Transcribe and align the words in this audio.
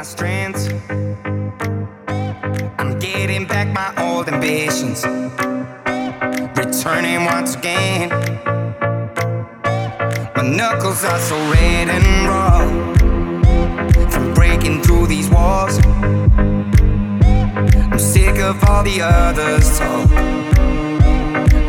my 0.00 0.04
strength. 0.04 0.72
I'm 2.78 2.98
getting 2.98 3.44
back 3.44 3.68
my 3.68 3.92
old 4.02 4.28
ambitions. 4.28 5.04
Returning 6.56 7.26
once 7.26 7.54
again. 7.54 8.08
My 10.36 10.42
knuckles 10.56 11.04
are 11.04 11.18
so 11.18 11.36
red 11.52 11.90
and 11.90 12.06
raw 12.30 12.60
from 14.08 14.32
breaking 14.32 14.80
through 14.80 15.06
these 15.06 15.28
walls. 15.28 15.78
I'm 17.92 17.98
sick 17.98 18.38
of 18.38 18.56
all 18.64 18.82
the 18.82 19.02
others 19.02 19.78
talk 19.78 20.10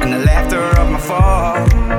and 0.01 0.13
the 0.13 0.19
laughter 0.19 0.63
of 0.79 0.89
my 0.89 0.99
fall. 0.99 1.90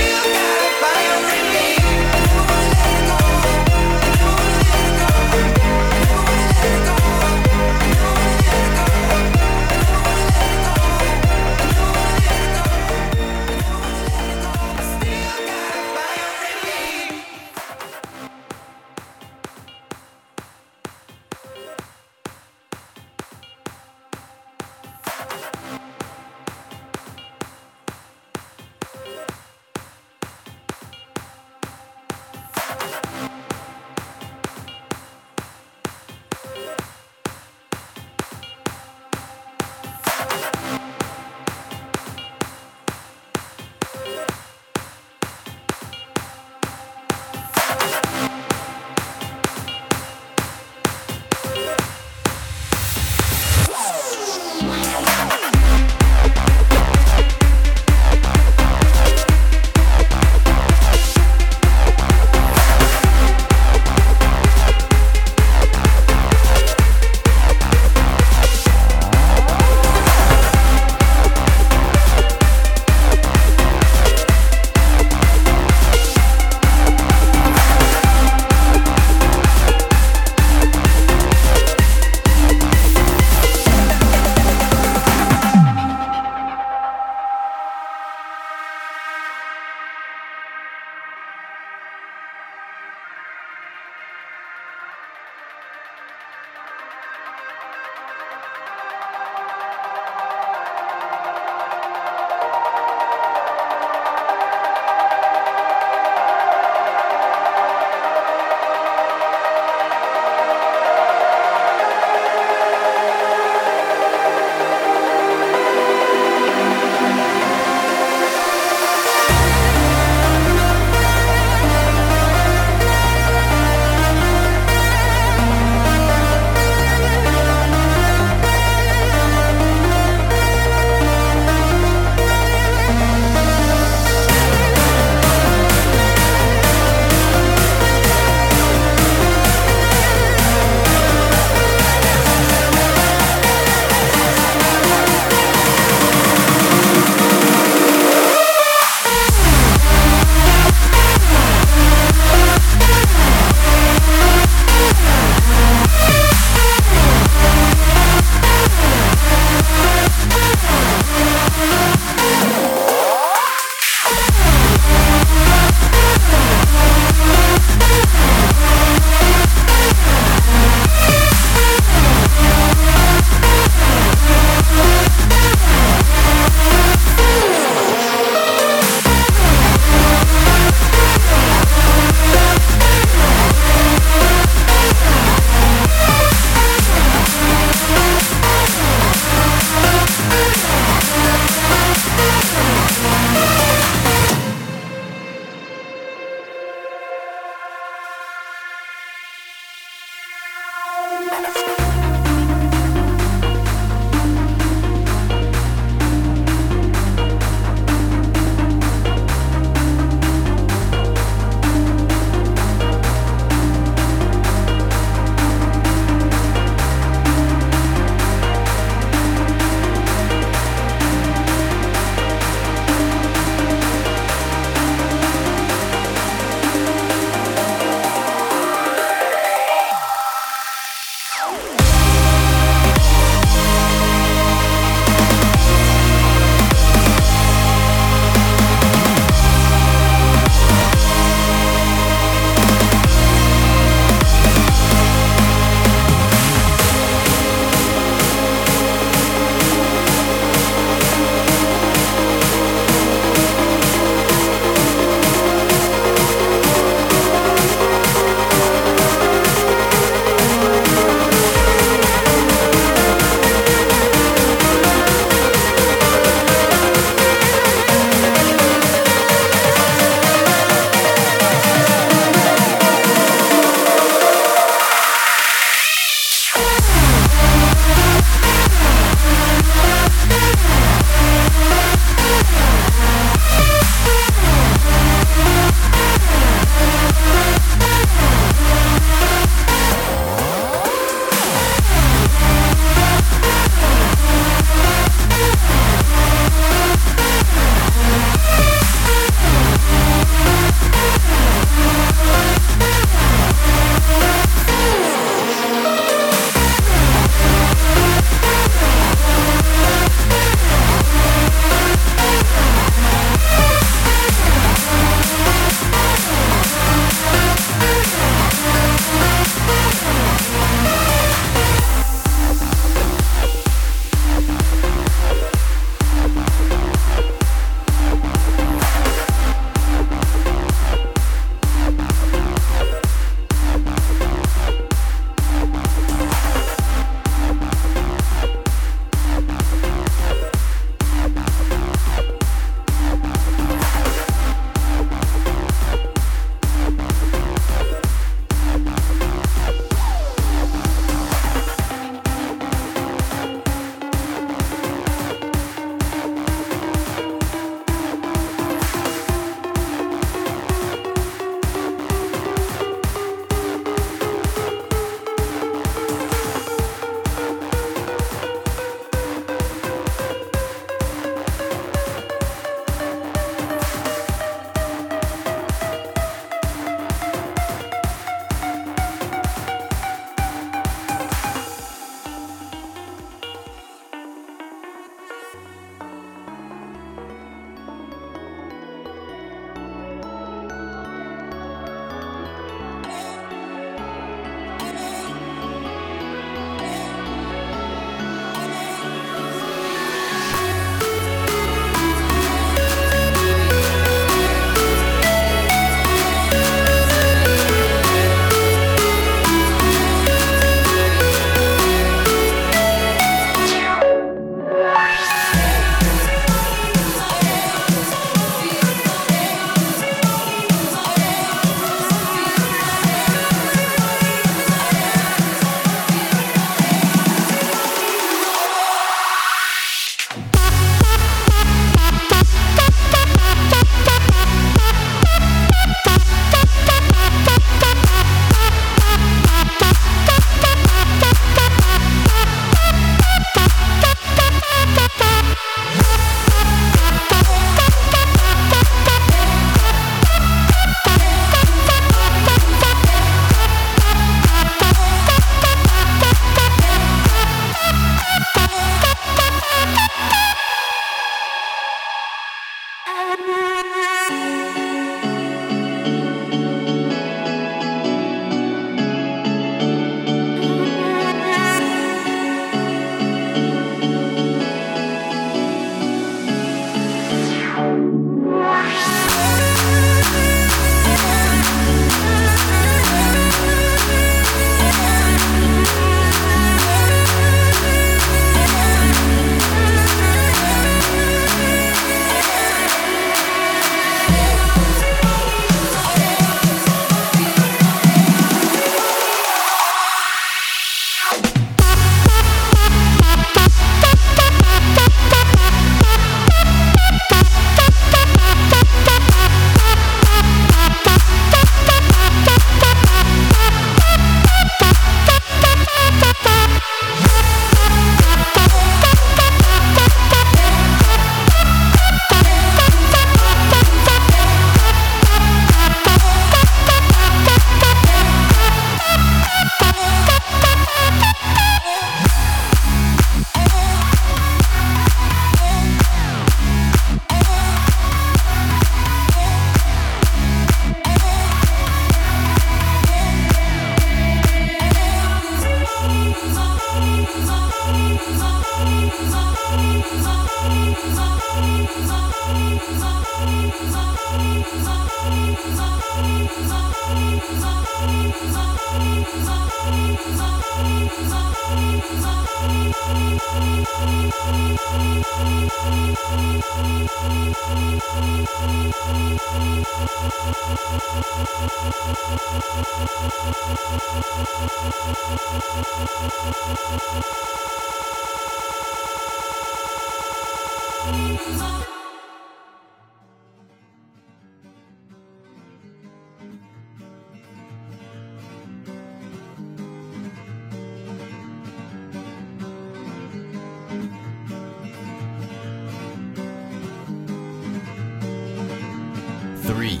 Three, 599.78 600.00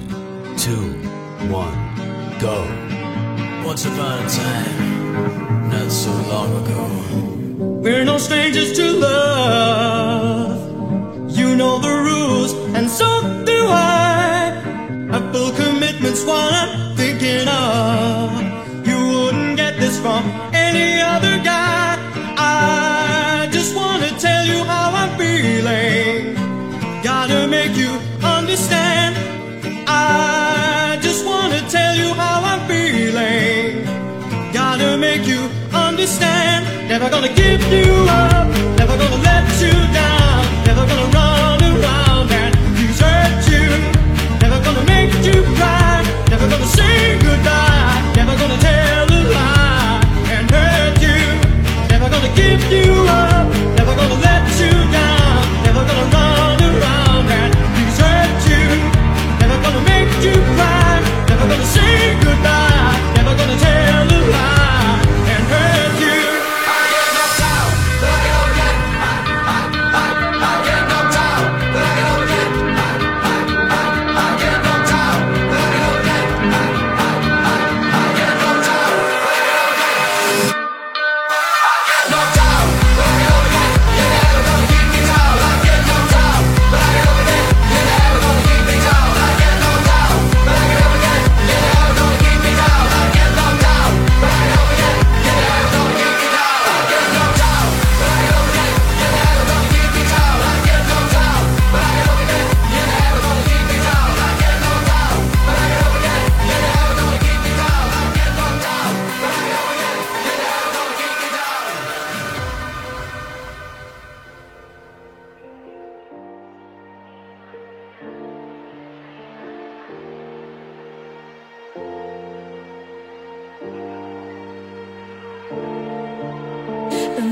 two, 0.56 0.90
one, 1.54 1.78
go. 2.40 2.66
Once 3.64 3.84
upon 3.86 4.24
a 4.24 4.28
time, 4.28 5.70
not 5.70 5.92
so 5.92 6.10
long 6.32 6.50
ago, 6.64 6.82
we're 7.80 8.04
no 8.04 8.18
strangers 8.18 8.72
to 8.72 8.90
love. 8.90 10.58
You 11.30 11.54
know 11.54 11.78
the 11.78 11.94
rules, 12.10 12.54
and 12.74 12.90
so 12.90 13.06
do 13.44 13.66
I. 13.68 14.50
I 15.12 15.52
commitments 15.54 16.24
while 16.24 16.50
I'm 16.52 16.87
never 36.98 37.10
gonna 37.10 37.32
give 37.32 37.62
you 37.72 37.94
up. 38.08 38.77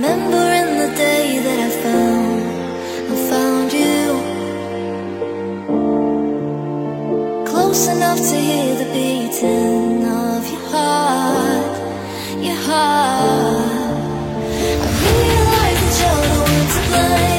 Remembering 0.07 0.79
the 0.79 0.95
day 0.95 1.41
that 1.41 1.59
I 1.59 1.71
found, 1.83 2.43
I 3.13 3.17
found 3.29 3.73
you. 3.73 4.05
Close 7.45 7.89
enough 7.89 8.19
to 8.19 8.37
hear 8.37 8.77
the 8.77 8.85
beating 8.95 10.05
of 10.05 10.49
your 10.49 10.65
heart, 10.71 11.77
your 12.41 12.61
heart. 12.69 13.97
I 14.85 14.91
realize 15.03 15.81
that 15.83 15.95
you're 16.01 16.23
the 16.23 16.39
one 16.41 16.67
to 16.75 16.81
blame. 16.89 17.36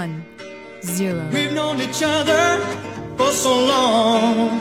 one, 0.00 0.14
zero. 0.82 1.22
We've 1.32 1.54
known 1.58 1.76
each 1.86 2.02
other 2.16 2.44
for 3.18 3.30
so 3.44 3.52
long. 3.74 4.60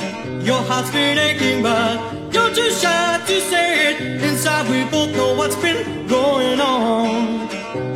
Your 0.50 0.62
heart's 0.70 0.92
been 0.92 1.18
aching, 1.28 1.60
but 1.70 1.94
you're 2.34 2.54
too 2.60 2.72
shy 2.82 3.22
to 3.30 3.36
say 3.52 3.68
it. 3.88 3.96
Inside, 4.28 4.66
we 4.74 4.80
both 4.96 5.12
know 5.20 5.32
what's 5.40 5.60
been 5.66 6.08
going 6.08 6.60
on. 6.62 7.10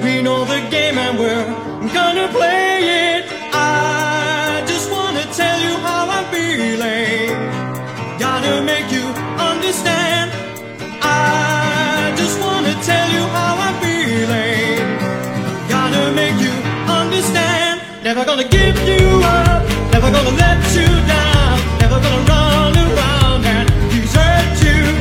We 0.03 0.13
know 0.25 0.39
the 0.53 0.59
game, 0.75 0.97
and 1.05 1.13
we're 1.21 1.47
gonna 1.99 2.27
play. 2.37 2.68
Never 18.19 18.35
gonna 18.35 18.49
give 18.49 18.77
you 18.85 19.21
up, 19.23 19.63
never 19.93 20.11
gonna 20.11 20.31
let 20.31 20.59
you 20.75 20.87
down, 21.07 21.57
never 21.79 22.01
gonna 22.03 22.27
run 22.27 22.75
around 22.75 23.45
and 23.45 23.69
desert 23.91 24.59
you, 24.59 24.91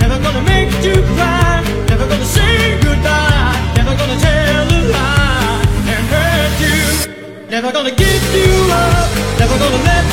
never 0.00 0.16
gonna 0.22 0.40
make 0.48 0.72
you 0.82 0.94
cry, 1.12 1.62
never 1.90 2.08
gonna 2.08 2.24
say 2.24 2.80
goodbye, 2.80 3.72
never 3.76 3.94
gonna 3.94 4.18
tell 4.18 4.64
a 4.64 4.80
lie 4.96 5.60
and 5.92 6.04
hurt 6.08 6.54
you, 6.64 7.50
never 7.50 7.70
gonna 7.70 7.94
give 7.94 8.24
you 8.32 8.52
up, 8.72 9.10
never 9.38 9.58
gonna 9.58 9.84
let 9.84 10.03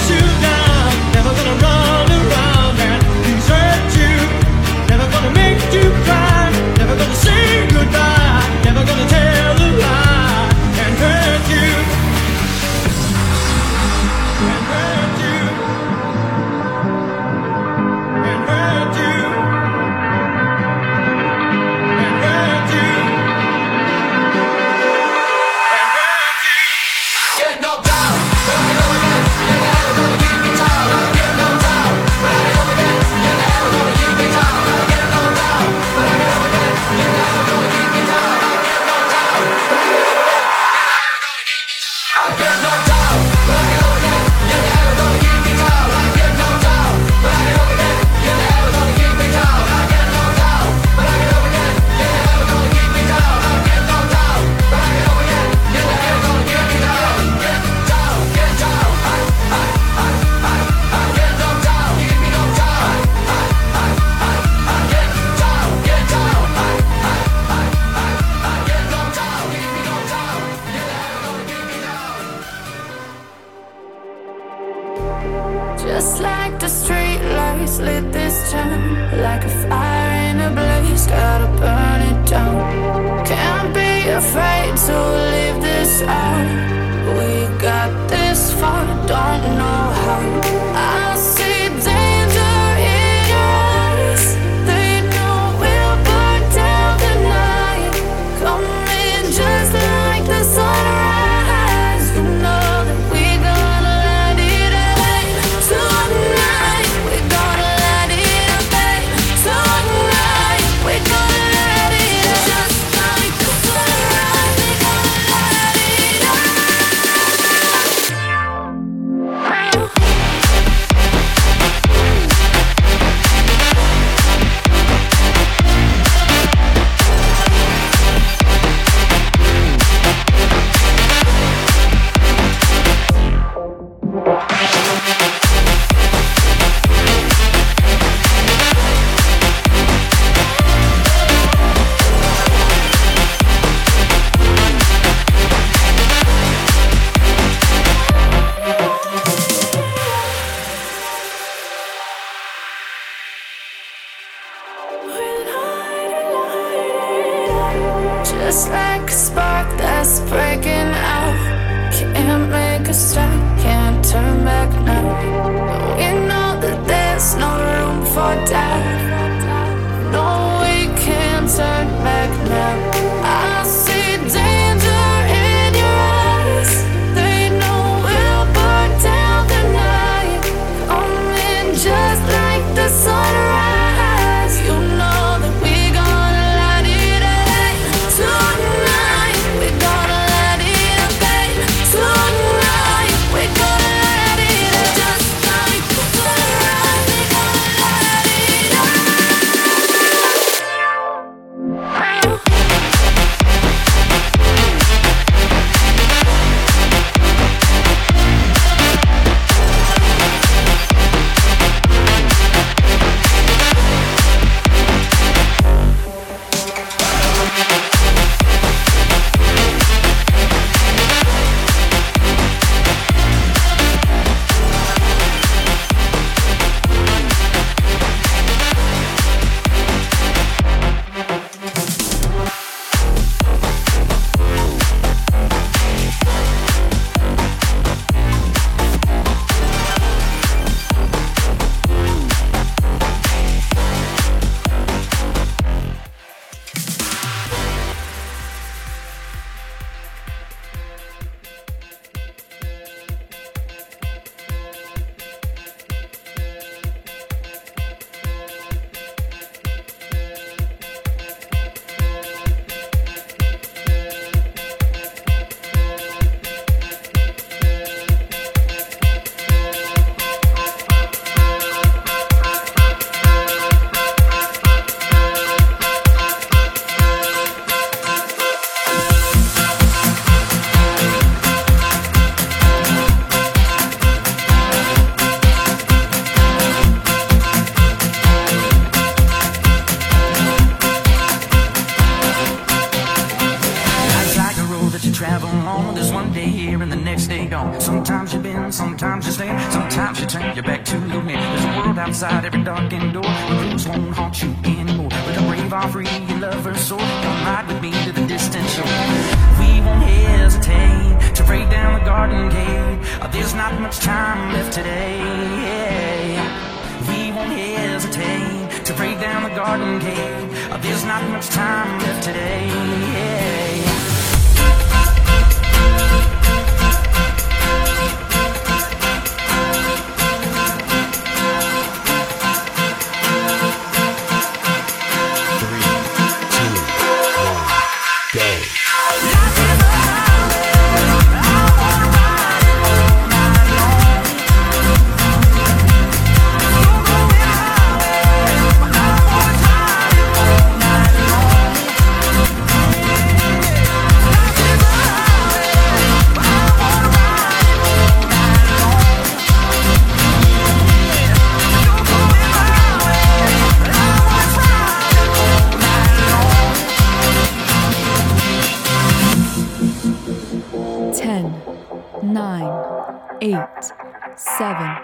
eight, 373.41 373.91
seven, 374.35 374.97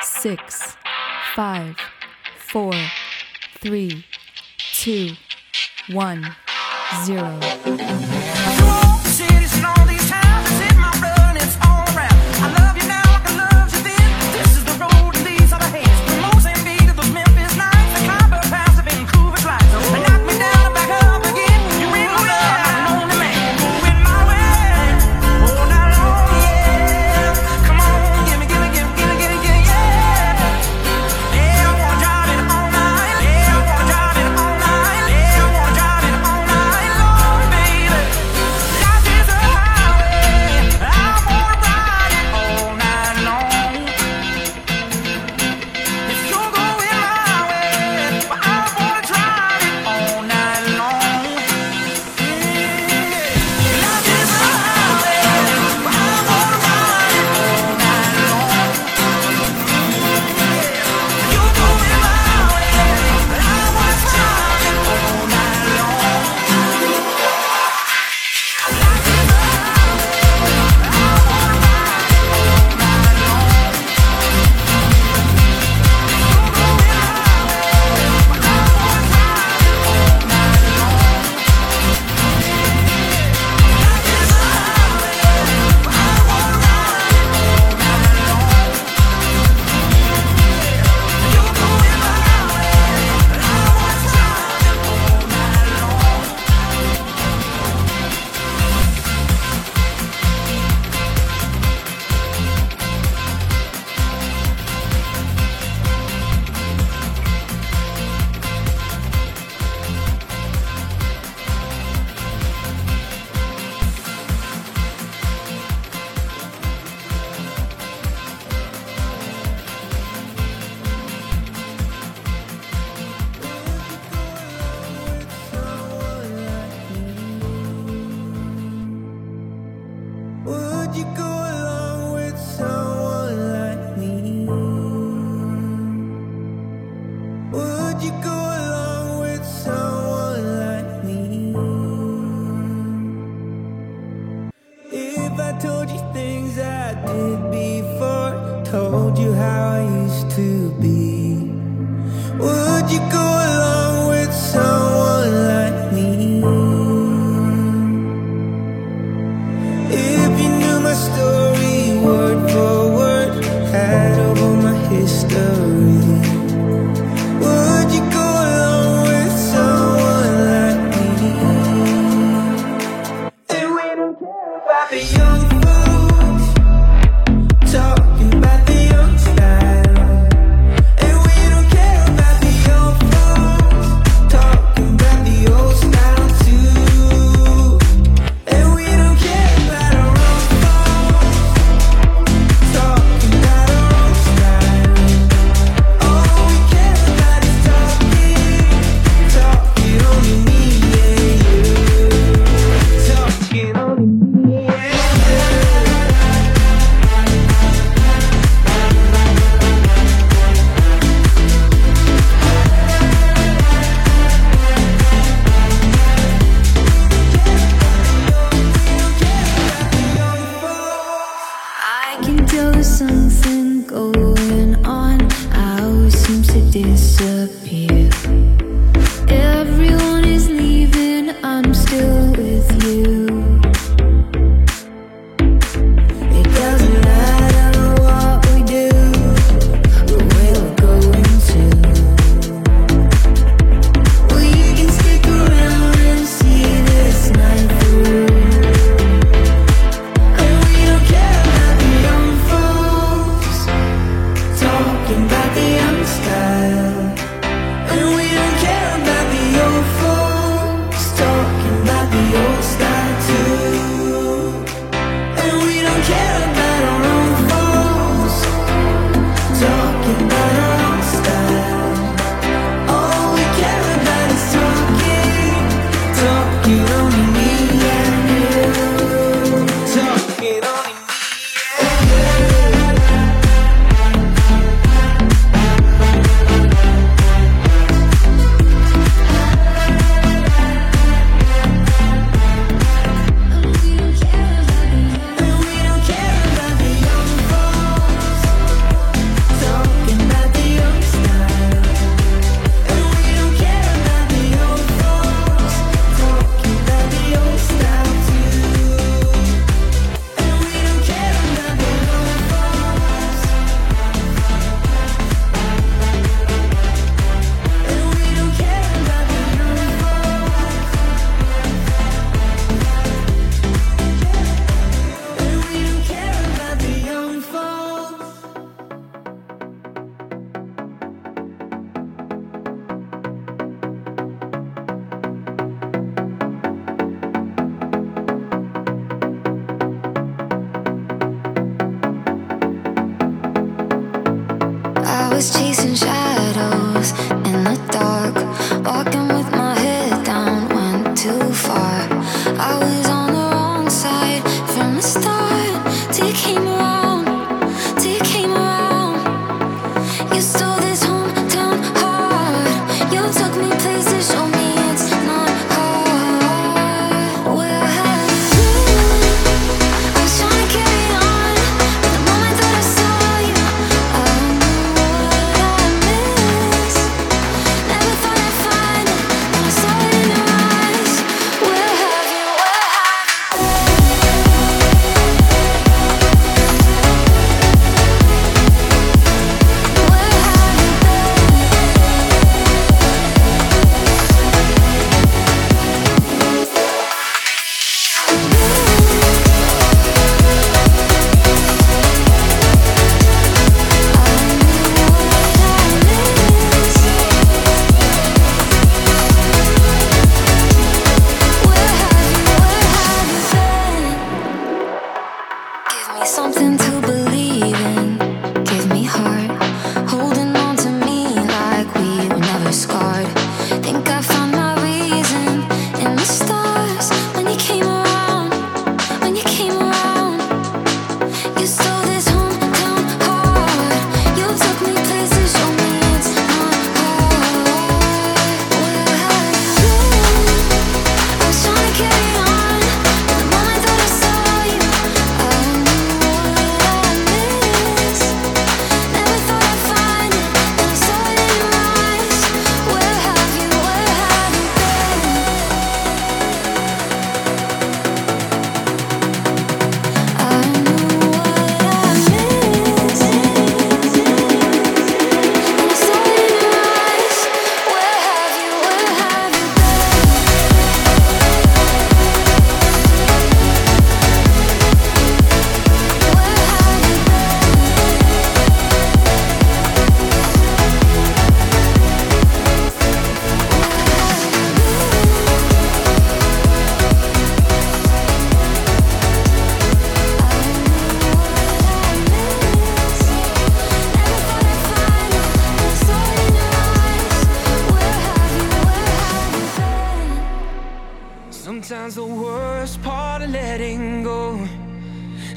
six, 0.00 0.76
five, 1.34 1.76
four, 2.38 2.72
three, 3.60 4.04
two, 4.72 5.10
one, 5.90 6.24
zero. 7.04 7.38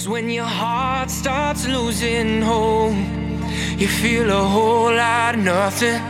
When 0.08 0.30
your 0.30 0.45
heart 0.45 1.10
starts 1.10 1.68
losing 1.68 2.41
hope. 2.41 2.95
You 3.78 3.88
feel 3.88 4.30
a 4.30 4.43
whole 4.56 4.93
lot 4.93 5.36
of 5.36 5.41
nothing, 5.41 6.01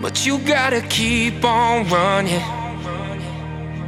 but 0.00 0.24
you 0.24 0.38
gotta 0.38 0.80
keep 0.82 1.44
on 1.44 1.88
running. 1.88 2.40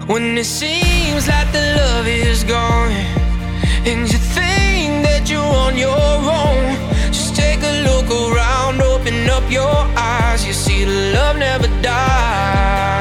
When 0.06 0.36
it 0.36 0.46
seems 0.46 1.28
like 1.28 1.50
the 1.52 1.64
love 1.78 2.06
is 2.06 2.44
gone, 2.44 2.92
and 3.90 4.00
you 4.12 4.18
think 4.36 5.04
that 5.06 5.30
you're 5.30 5.54
on 5.66 5.76
your 5.76 5.96
own, 6.42 6.64
just 7.12 7.36
take 7.36 7.60
a 7.62 7.74
look 7.88 8.08
around, 8.10 8.82
open 8.82 9.28
up 9.30 9.48
your 9.50 9.76
eyes. 9.96 10.46
You 10.46 10.52
see, 10.52 10.84
the 10.84 11.14
love 11.14 11.36
never 11.38 11.68
dies. 11.80 12.93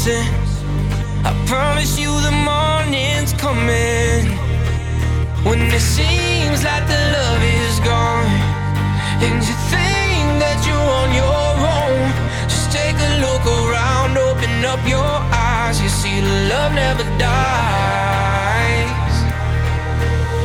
Something 0.00 0.32
I 1.24 1.32
promise 1.46 1.98
you 1.98 2.08
the 2.08 2.32
morning's 2.32 3.32
coming. 3.34 4.32
When 5.44 5.60
it 5.60 5.80
seems 5.80 6.64
like 6.64 6.84
the 6.86 7.00
love 7.16 7.42
is 7.42 7.80
gone 7.80 8.32
And 9.24 9.36
you 9.48 9.56
think 9.72 10.24
that 10.44 10.58
you're 10.66 10.90
on 11.00 11.10
your 11.12 11.52
own 11.76 12.08
Just 12.48 12.72
take 12.72 12.96
a 12.96 13.12
look 13.24 13.44
around, 13.44 14.16
open 14.16 14.64
up 14.64 14.80
your 14.88 15.12
eyes. 15.32 15.80
You 15.82 15.88
see 15.88 16.20
the 16.20 16.36
love 16.52 16.72
never 16.74 17.04
dies. 17.18 19.14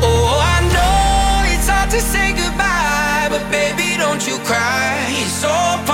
Oh, 0.04 0.40
I 0.56 0.58
know 0.76 1.54
it's 1.54 1.68
hard 1.68 1.90
to 1.92 2.02
say 2.02 2.32
goodbye, 2.32 3.28
but 3.30 3.44
baby, 3.52 3.98
don't 3.98 4.26
you 4.28 4.38
cry. 4.48 4.96
It's 5.24 5.44
all 5.44 5.85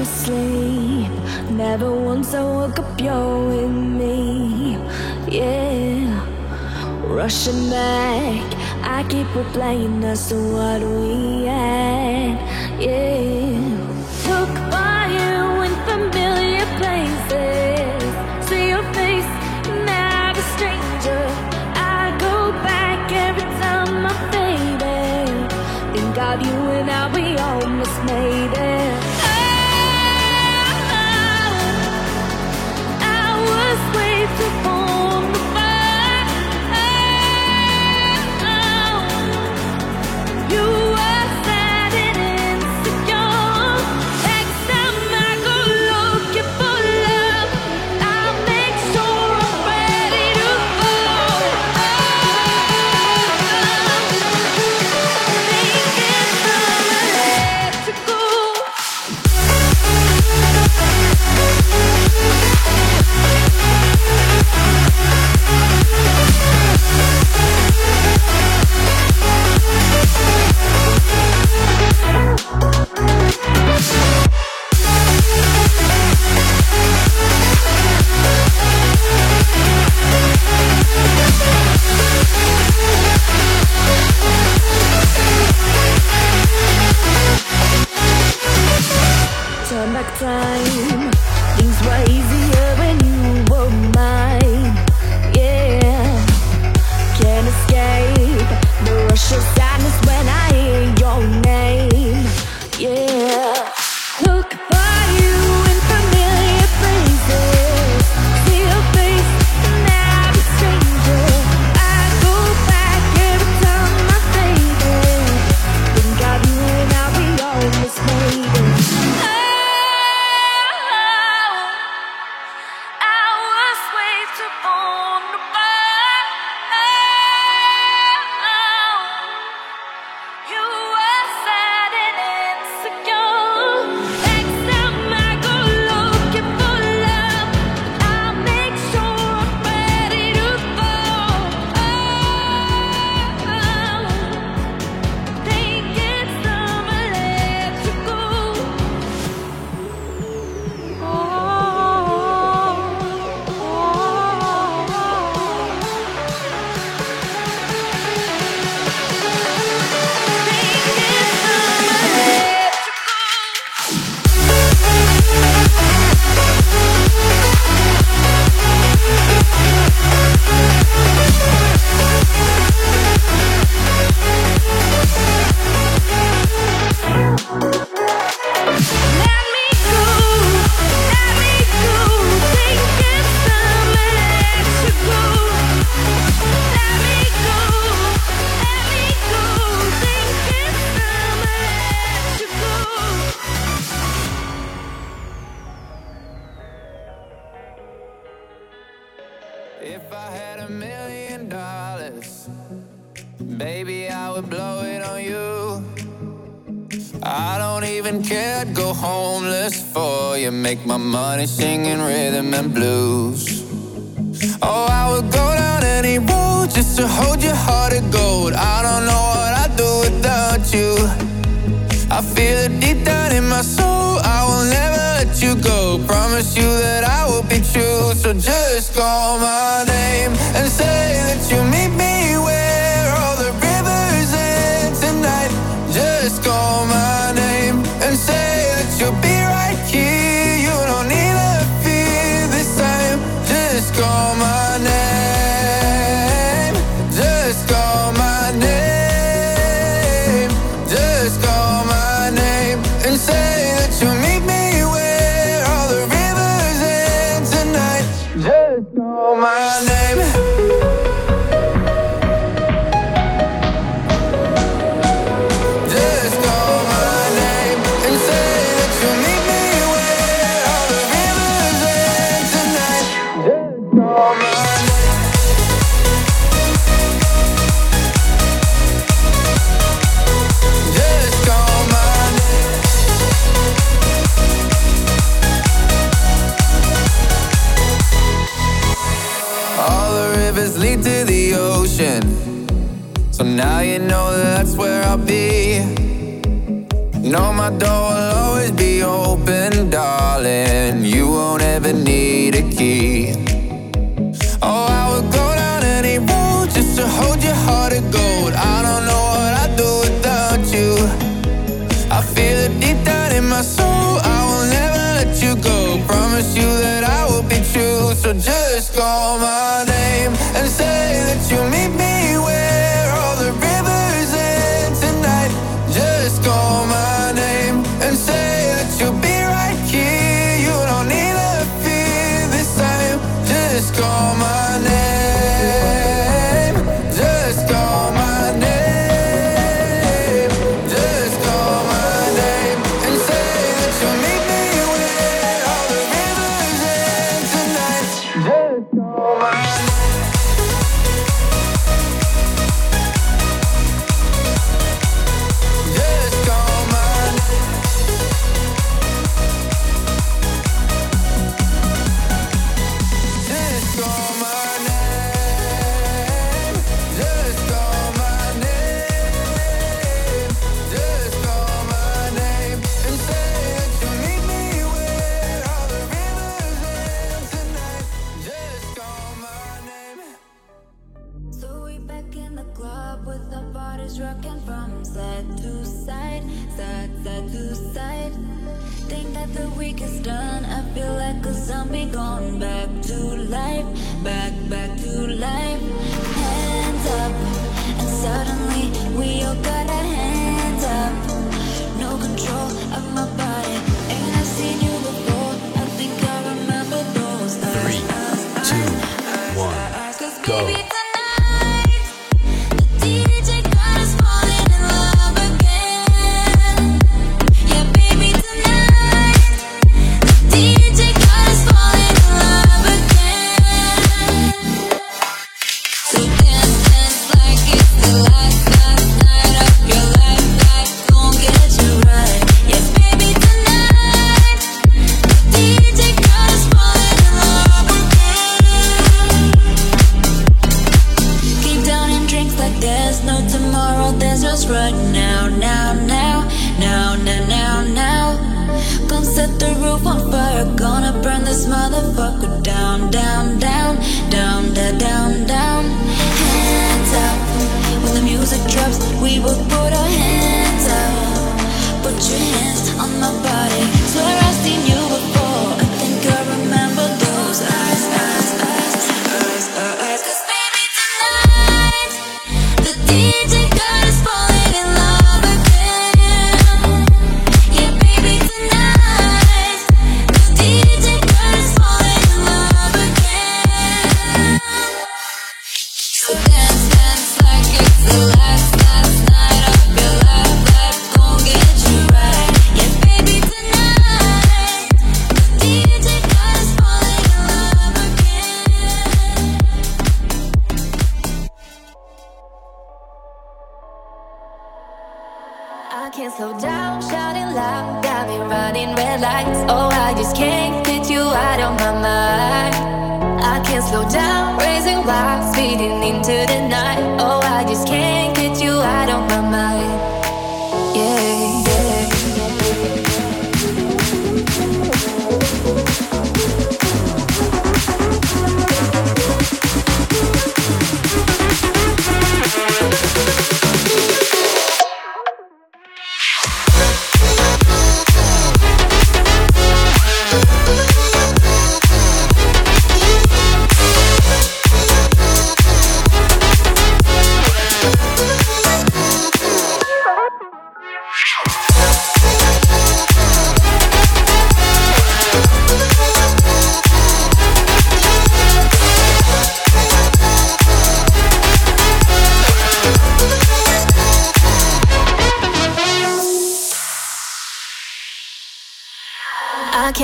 Asleep, 0.00 1.10
never 1.50 1.90
once 1.90 2.32
I 2.32 2.42
woke 2.44 2.78
up, 2.78 3.00
you're 3.00 3.48
with 3.48 3.68
me. 3.68 4.78
Yeah, 5.28 6.22
rushing 7.02 7.68
back, 7.68 8.46
I 8.84 9.04
keep 9.08 9.26
replaying 9.28 10.04
us 10.04 10.28
to 10.28 10.36
what 10.54 10.82
we 10.82 11.46
had. 11.46 12.38
Yeah, 12.80 13.58
took 14.22 14.52
by 14.70 15.10
you 15.18 15.62
in 15.66 15.74
familiar 15.90 16.66
places. 16.78 18.00
See 18.48 18.68
your 18.68 18.84
face, 18.94 19.32
not 19.84 20.38
a 20.38 20.44
stranger. 20.54 21.24
I 21.74 22.16
go 22.20 22.52
back 22.62 23.10
every 23.10 23.48
time 23.62 24.06
I'm 24.06 24.18
faded. 24.30 25.50
Think 25.92 26.18
of 26.18 26.40
you 26.46 26.58
and 26.78 26.88
how 26.88 27.08
time. 90.16 91.07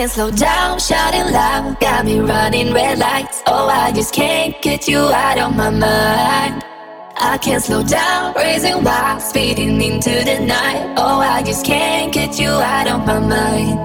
Can't 0.05 0.13
slow 0.13 0.31
down, 0.31 0.79
shouting 0.79 1.33
loud, 1.33 1.81
got 1.81 2.05
me 2.05 2.21
running 2.21 2.75
red 2.75 2.99
lights. 2.99 3.43
Oh, 3.47 3.69
I 3.69 3.91
just 3.91 4.13
can't 4.13 4.61
get 4.61 4.87
you 4.87 4.99
out 4.99 5.39
of 5.39 5.57
my 5.57 5.71
mind. 5.71 6.63
I 7.17 7.39
can't 7.41 7.63
slow 7.63 7.83
down, 7.83 8.35
raising 8.35 8.85
wild, 8.85 9.23
speeding 9.23 9.81
into 9.81 10.11
the 10.11 10.41
night. 10.41 10.95
Oh, 10.99 11.21
I 11.21 11.43
just 11.43 11.65
can't 11.65 12.13
get 12.13 12.39
you 12.39 12.51
out 12.51 12.87
of 12.87 13.07
my 13.07 13.19
mind. 13.19 13.79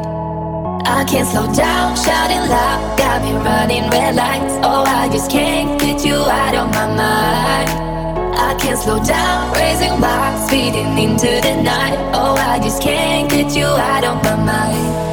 I 0.85 1.05
can't 1.05 1.25
slow 1.25 1.47
down, 1.53 1.95
shouting 1.95 2.49
loud, 2.49 2.97
got 2.97 3.21
me 3.23 3.31
running 3.35 3.89
red 3.89 4.15
lights. 4.15 4.55
Oh, 4.61 4.83
I 4.85 5.07
just 5.07 5.31
can't 5.31 5.79
get 5.79 6.03
you 6.03 6.15
out 6.15 6.53
of 6.53 6.67
my 6.73 6.87
mind. 6.99 7.69
I 8.35 8.57
can't 8.59 8.77
slow 8.77 9.01
down, 9.01 9.53
raising 9.53 10.01
wild, 10.01 10.49
speeding 10.49 10.97
into 10.97 11.31
the 11.47 11.61
night. 11.63 11.97
Oh, 12.13 12.35
I 12.35 12.59
just 12.59 12.81
can't 12.83 13.31
get 13.31 13.55
you 13.55 13.63
out 13.63 14.03
of 14.03 14.21
my 14.21 14.35
mind. 14.35 15.08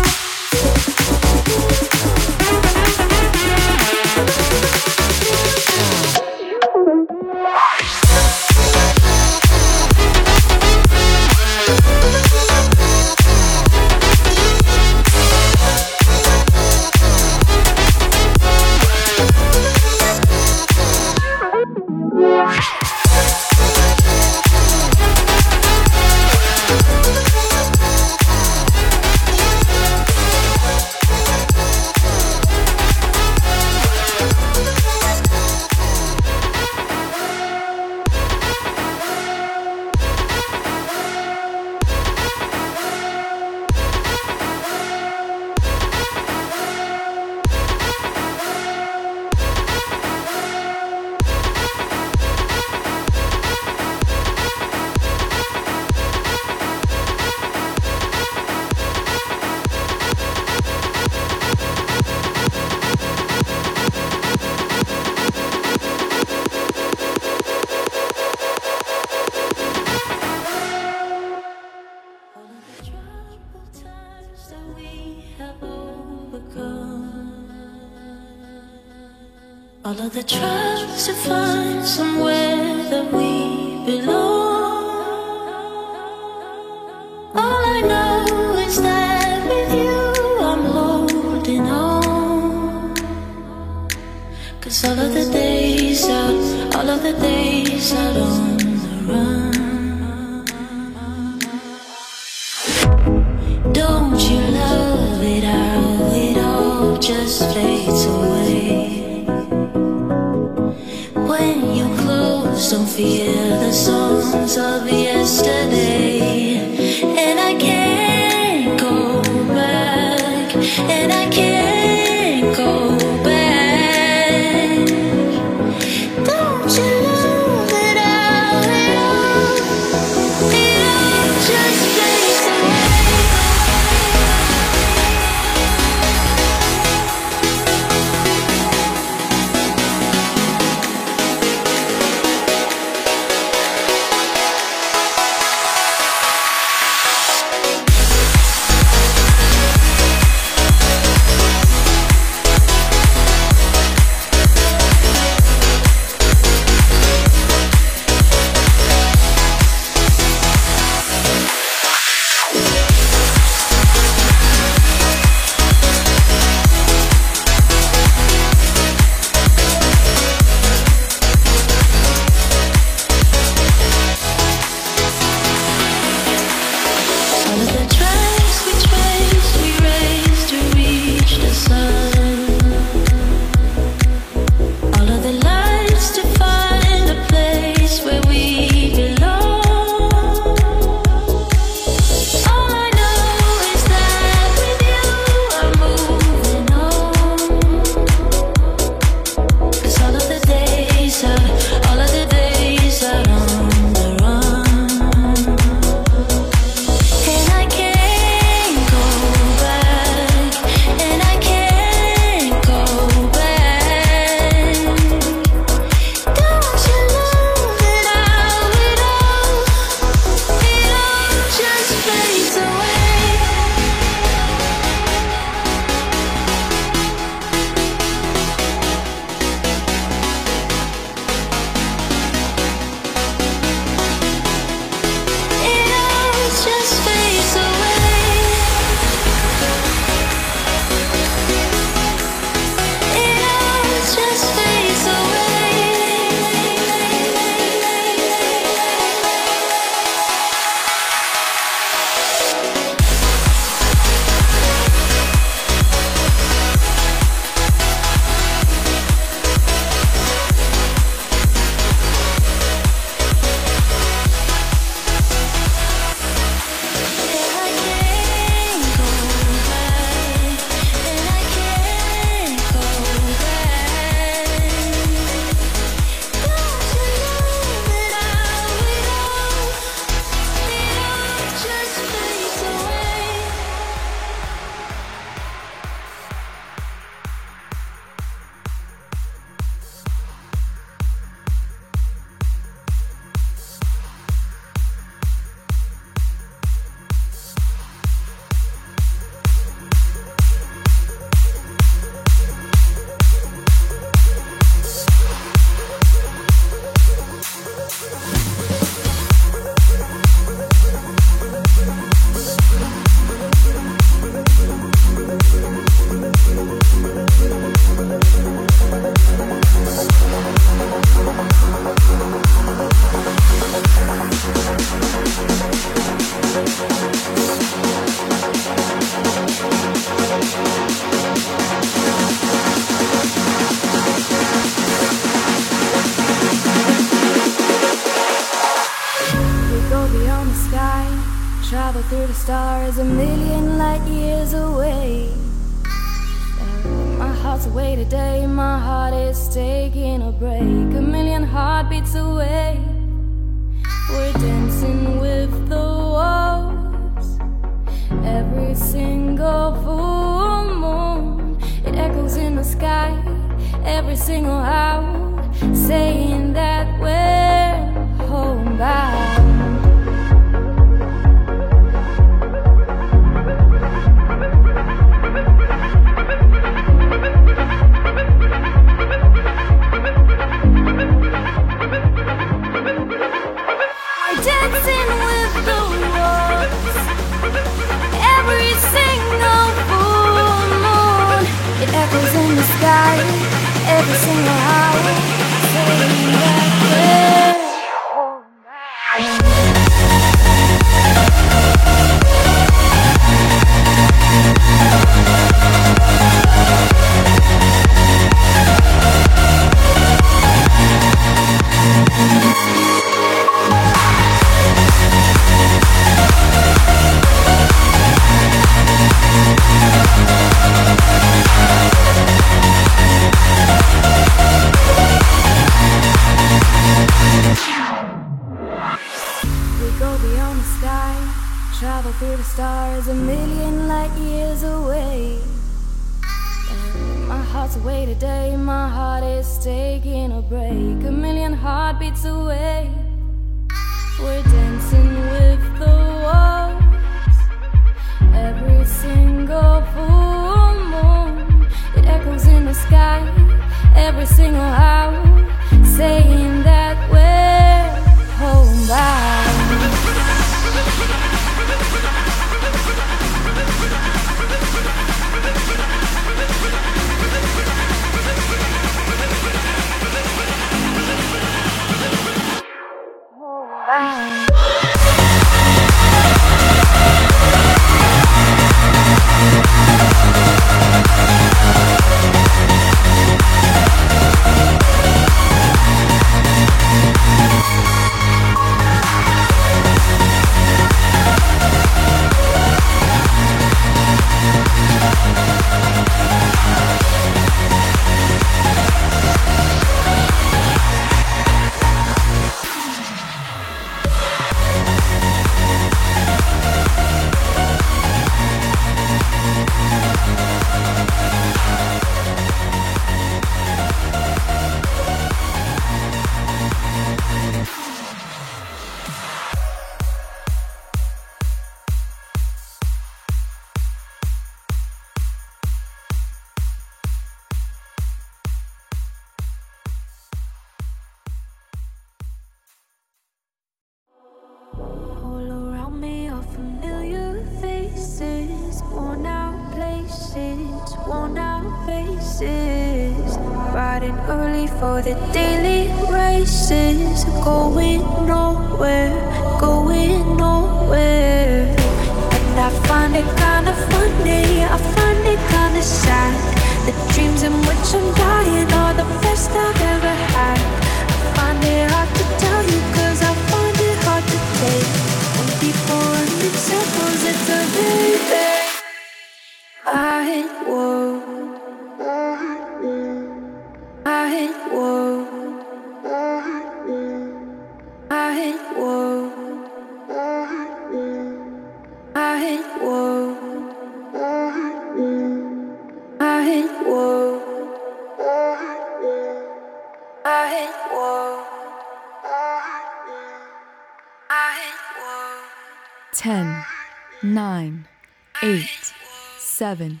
seven, 599.60 600.00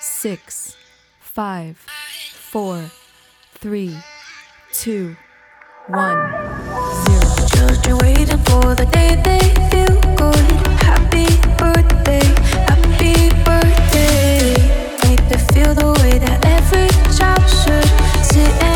six, 0.00 0.76
five, 1.18 1.78
four, 1.78 2.90
three, 3.54 3.96
two, 4.74 5.16
one, 5.86 6.30
zero. 7.06 7.46
Children 7.54 7.98
waiting 8.04 8.36
for 8.44 8.74
the 8.74 8.86
day 8.92 9.16
they 9.24 9.40
feel 9.70 9.98
good. 10.14 10.44
Happy 10.84 11.24
birthday, 11.56 12.20
happy 12.68 13.30
birthday. 13.48 14.52
Make 15.08 15.26
them 15.30 15.40
feel 15.54 15.72
the 15.72 15.90
way 16.02 16.18
that 16.18 16.44
every 16.44 16.88
child 17.16 17.48
should. 17.48 18.67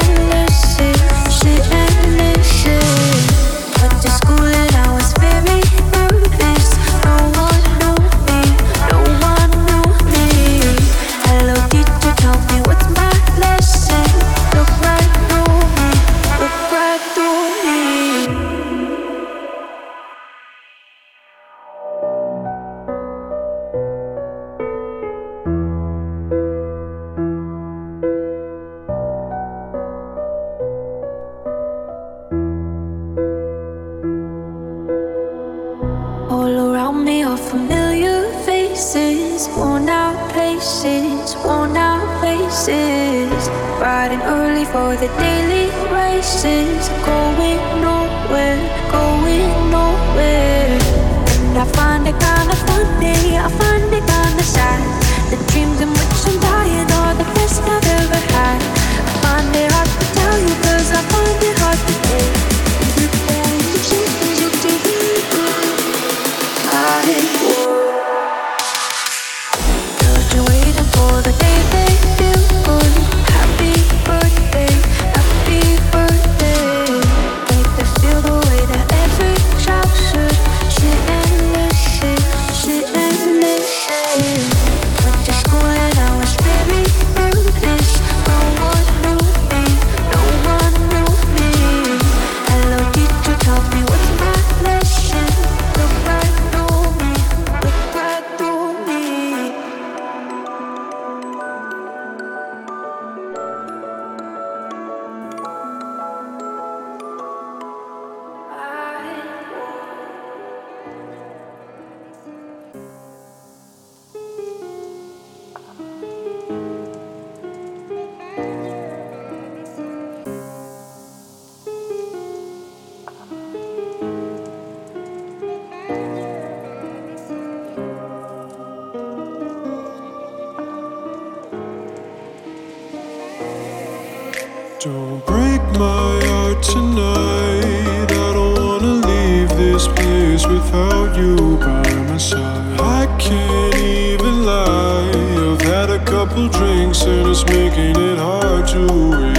my 135.79 136.21
heart 136.27 136.63
tonight. 136.63 138.11
I 138.11 138.33
don't 138.33 138.55
wanna 138.59 139.07
leave 139.07 139.49
this 139.51 139.89
place 139.89 140.47
without 140.47 141.17
you 141.17 141.57
by 141.59 141.89
my 142.09 142.17
side. 142.19 142.81
I 142.81 143.07
can't 143.19 143.75
even 143.77 144.45
lie. 144.45 145.11
I've 145.53 145.61
had 145.63 145.91
a 145.91 146.05
couple 146.05 146.49
drinks 146.49 147.03
and 147.03 147.29
it's 147.29 147.45
making 147.47 147.97
it 147.97 148.19
hard 148.19 148.67
to. 148.69 149.32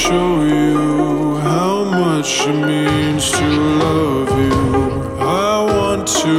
show 0.00 0.42
you 0.44 1.36
how 1.40 1.84
much 1.84 2.40
it 2.46 2.54
means 2.54 3.30
to 3.30 3.46
love 3.84 4.30
you. 4.46 4.62
I 5.20 5.54
want 5.74 6.08
to, 6.22 6.36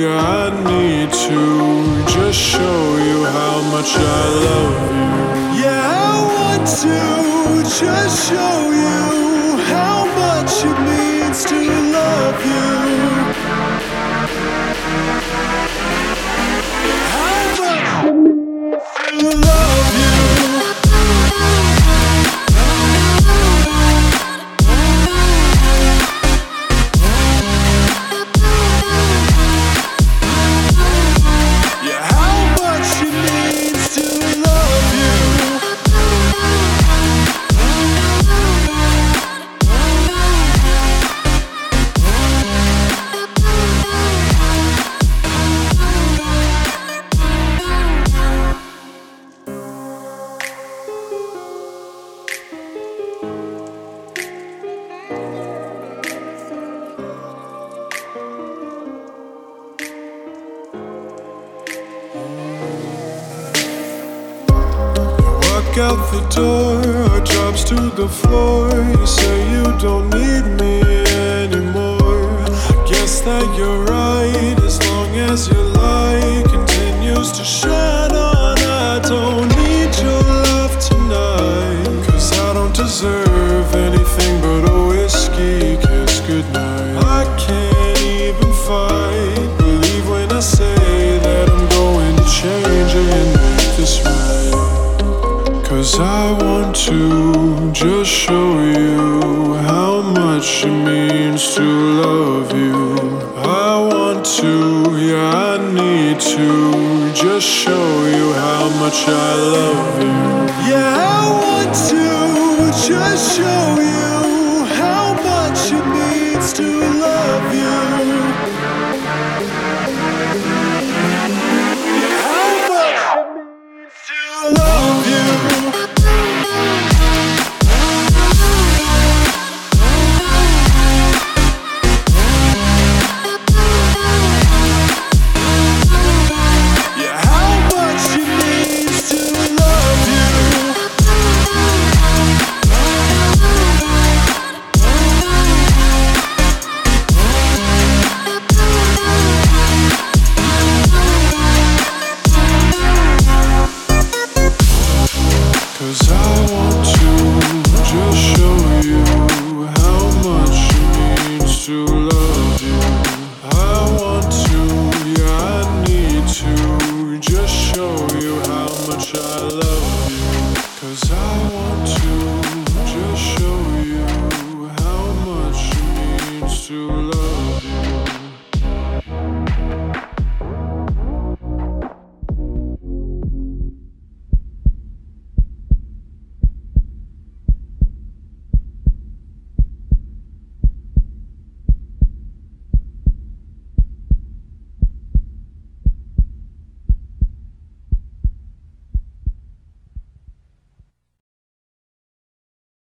yeah, 0.00 0.42
I 0.42 0.50
need 0.70 1.10
to 1.26 1.40
just 2.14 2.38
show 2.38 2.82
you 3.08 3.24
how 3.36 3.56
much 3.74 3.90
I 3.96 4.22
love 4.46 4.76
you. 4.96 5.10
Yeah, 5.62 6.06
I 6.06 6.12
want 6.36 6.64
to 6.82 7.68
just 7.80 8.28
show 8.28 8.70
you. 8.70 9.09